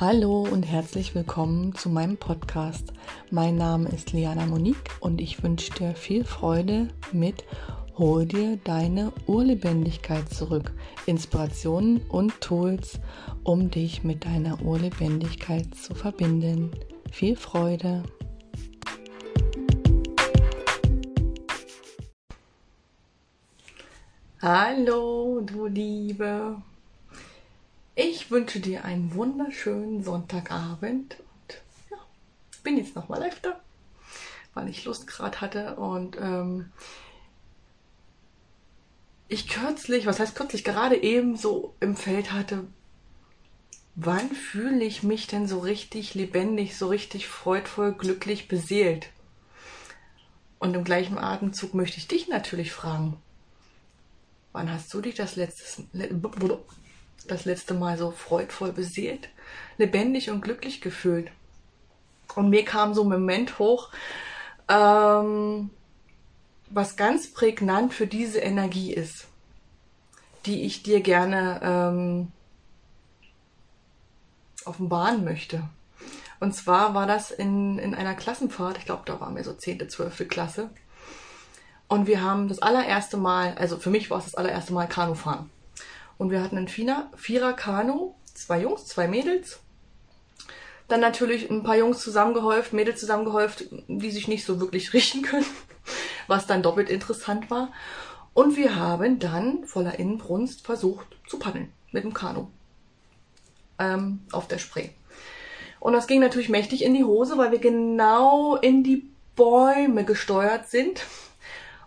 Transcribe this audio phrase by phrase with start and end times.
[0.00, 2.92] Hallo und herzlich willkommen zu meinem Podcast.
[3.32, 7.44] Mein Name ist Liana Monique und ich wünsche dir viel Freude mit
[7.96, 10.72] Hol dir deine Urlebendigkeit zurück.
[11.06, 13.00] Inspirationen und Tools,
[13.42, 16.70] um dich mit deiner Urlebendigkeit zu verbinden.
[17.10, 18.04] Viel Freude!
[24.40, 26.62] Hallo, du Liebe!
[28.00, 31.96] Ich wünsche dir einen wunderschönen Sonntagabend und ja,
[32.62, 33.58] bin jetzt nochmal live da,
[34.54, 36.70] weil ich Lust gerade hatte und ähm,
[39.26, 42.68] ich kürzlich, was heißt kürzlich, gerade eben so im Feld hatte,
[43.96, 49.08] wann fühle ich mich denn so richtig lebendig, so richtig freudvoll, glücklich, beseelt?
[50.60, 53.16] Und im gleichen Atemzug möchte ich dich natürlich fragen,
[54.52, 55.82] wann hast du dich das letzte,
[57.26, 59.28] das letzte Mal so freudvoll beseelt,
[59.76, 61.30] lebendig und glücklich gefühlt.
[62.34, 63.90] Und mir kam so ein Moment hoch,
[64.68, 65.70] ähm,
[66.70, 69.26] was ganz prägnant für diese Energie ist,
[70.46, 72.32] die ich dir gerne ähm,
[74.64, 75.62] offenbaren möchte.
[76.40, 79.88] Und zwar war das in, in einer Klassenfahrt, ich glaube, da waren wir so 10.,
[79.88, 80.28] 12.
[80.28, 80.70] Klasse.
[81.88, 85.50] Und wir haben das allererste Mal, also für mich war es das allererste Mal Kanufahren.
[86.18, 89.60] Und wir hatten ein Vierer, Vierer Kanu, zwei Jungs, zwei Mädels.
[90.88, 95.46] Dann natürlich ein paar Jungs zusammengehäuft, Mädels zusammengehäuft, die sich nicht so wirklich richten können,
[96.26, 97.72] was dann doppelt interessant war.
[98.34, 102.48] Und wir haben dann voller Innenbrunst versucht zu paddeln mit dem Kanu
[103.78, 104.90] ähm, auf der Spree.
[105.80, 110.68] Und das ging natürlich mächtig in die Hose, weil wir genau in die Bäume gesteuert
[110.68, 111.04] sind.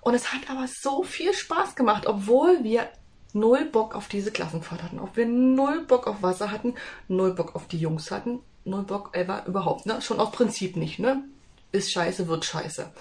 [0.01, 2.89] Und es hat aber so viel Spaß gemacht, obwohl wir
[3.33, 6.75] null Bock auf diese Klassenfahrt hatten, ob wir null Bock auf Wasser hatten,
[7.07, 10.01] null Bock auf die Jungs hatten, null Bock ever überhaupt, ne?
[10.01, 11.23] Schon aus Prinzip nicht, ne?
[11.71, 12.91] Ist scheiße, wird scheiße.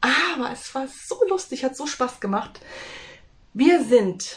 [0.00, 2.60] Aber es war so lustig, hat so Spaß gemacht.
[3.54, 4.36] Wir sind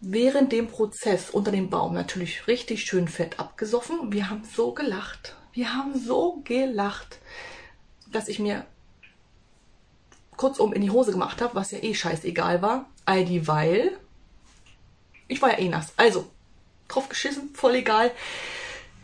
[0.00, 4.12] während dem Prozess unter dem Baum natürlich richtig schön fett abgesoffen.
[4.12, 5.34] Wir haben so gelacht.
[5.52, 7.18] Wir haben so gelacht,
[8.12, 8.64] dass ich mir
[10.36, 12.88] kurzum in die Hose gemacht habe, was ja eh scheißegal war.
[13.04, 13.97] All dieweil
[15.28, 15.92] ich war ja eh nass.
[15.96, 16.28] Also,
[16.88, 18.10] drauf geschissen, voll egal.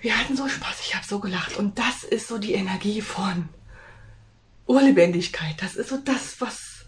[0.00, 1.56] Wir hatten so Spaß, ich habe so gelacht.
[1.56, 3.48] Und das ist so die Energie von
[4.66, 5.54] Urlebendigkeit.
[5.62, 6.86] Das ist so das, was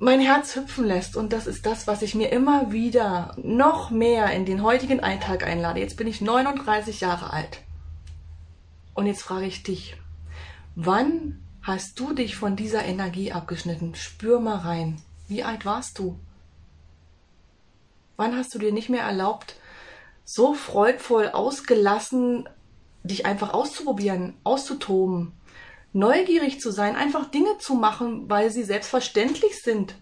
[0.00, 1.16] mein Herz hüpfen lässt.
[1.16, 5.44] Und das ist das, was ich mir immer wieder noch mehr in den heutigen Alltag
[5.44, 5.80] einlade.
[5.80, 7.62] Jetzt bin ich 39 Jahre alt.
[8.94, 9.96] Und jetzt frage ich dich,
[10.74, 13.94] wann hast du dich von dieser Energie abgeschnitten?
[13.94, 15.00] Spür mal rein.
[15.28, 16.18] Wie alt warst du?
[18.18, 19.54] Wann hast du dir nicht mehr erlaubt,
[20.24, 22.48] so freudvoll, ausgelassen,
[23.04, 25.30] dich einfach auszuprobieren, auszutoben,
[25.92, 29.94] neugierig zu sein, einfach Dinge zu machen, weil sie selbstverständlich sind,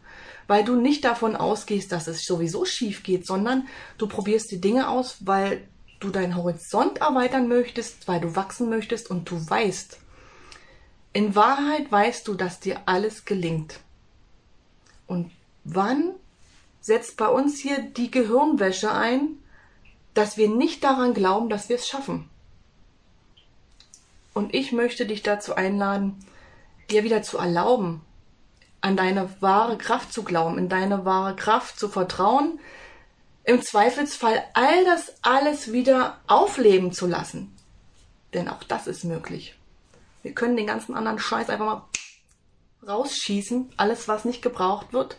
[0.46, 3.68] weil du nicht davon ausgehst, dass es sowieso schief geht, sondern
[3.98, 5.68] du probierst die Dinge aus, weil
[6.00, 10.00] du deinen Horizont erweitern möchtest, weil du wachsen möchtest und du weißt,
[11.12, 13.78] in Wahrheit weißt du, dass dir alles gelingt.
[15.06, 15.30] Und
[15.64, 16.14] wann
[16.86, 19.38] setzt bei uns hier die Gehirnwäsche ein,
[20.14, 22.30] dass wir nicht daran glauben, dass wir es schaffen.
[24.34, 26.24] Und ich möchte dich dazu einladen,
[26.88, 28.02] dir wieder zu erlauben,
[28.82, 32.60] an deine wahre Kraft zu glauben, in deine wahre Kraft zu vertrauen,
[33.42, 37.52] im Zweifelsfall all das alles wieder aufleben zu lassen.
[38.32, 39.56] Denn auch das ist möglich.
[40.22, 41.82] Wir können den ganzen anderen Scheiß einfach mal
[42.86, 45.16] rausschießen, alles was nicht gebraucht wird,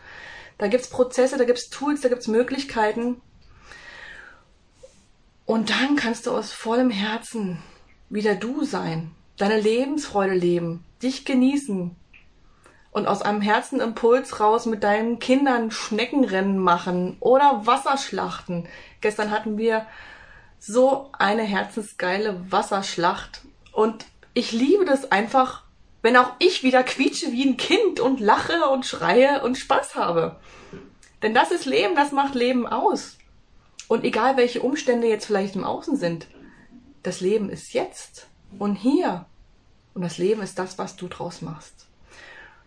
[0.58, 3.22] da gibt's Prozesse, da gibt's Tools, da gibt's Möglichkeiten.
[5.46, 7.60] Und dann kannst du aus vollem Herzen
[8.10, 11.96] wieder du sein, deine Lebensfreude leben, dich genießen
[12.92, 18.68] und aus einem Herzenimpuls raus mit deinen Kindern Schneckenrennen machen oder Wasserschlachten.
[19.02, 19.86] Gestern hatten wir
[20.60, 25.64] so eine herzensgeile Wasserschlacht und ich liebe das einfach
[26.08, 30.38] wenn auch ich wieder quietsche wie ein Kind und lache und schreie und Spaß habe.
[31.22, 33.18] Denn das ist Leben, das macht Leben aus.
[33.90, 36.28] Und egal welche Umstände jetzt vielleicht im Außen sind,
[37.04, 38.28] das Leben ist jetzt
[38.58, 39.26] und hier.
[39.96, 41.88] Und das Leben ist das, was du draus machst.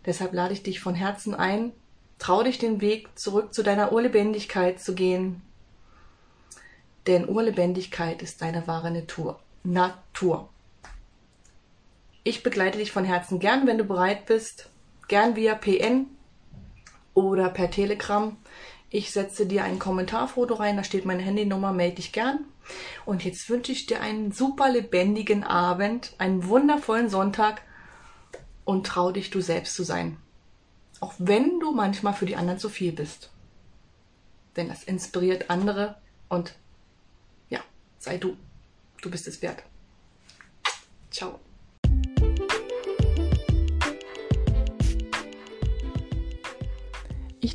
[0.05, 1.73] Deshalb lade ich dich von Herzen ein,
[2.19, 5.41] trau dich den Weg zurück zu deiner Urlebendigkeit zu gehen.
[7.07, 9.41] Denn Urlebendigkeit ist deine wahre Natur.
[9.65, 10.51] Natur.
[12.31, 14.71] Ich begleite dich von Herzen gern, wenn du bereit bist.
[15.09, 16.07] Gern via PN
[17.13, 18.37] oder per Telegram.
[18.89, 22.45] Ich setze dir ein Kommentarfoto rein, da steht meine Handynummer, melde dich gern.
[23.05, 27.63] Und jetzt wünsche ich dir einen super lebendigen Abend, einen wundervollen Sonntag
[28.65, 30.17] und trau dich, du selbst zu sein.
[31.01, 33.33] Auch wenn du manchmal für die anderen zu viel bist.
[34.55, 35.97] Denn das inspiriert andere
[36.29, 36.55] und
[37.49, 37.59] ja,
[37.99, 38.37] sei du.
[39.03, 39.65] Du bist es wert.
[41.11, 41.41] Ciao.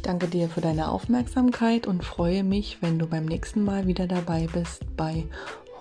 [0.06, 4.48] Danke dir für deine Aufmerksamkeit und freue mich, wenn du beim nächsten Mal wieder dabei
[4.54, 5.26] bist bei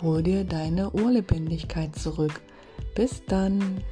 [0.00, 2.40] Hol dir deine Ohrlebendigkeit zurück.
[2.94, 3.82] Bis dann.